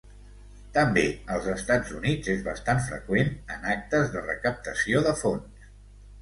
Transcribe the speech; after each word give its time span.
També, 0.77 1.01
als 1.35 1.49
Estats 1.51 1.91
Units 1.97 2.31
és 2.33 2.41
bastant 2.47 2.81
freqüent 2.87 3.29
en 3.57 3.69
actes 3.75 4.11
de 4.17 4.25
recaptació 4.25 5.05
de 5.11 5.15
fons. 5.23 5.71